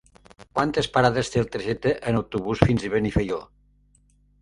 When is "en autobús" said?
2.13-2.65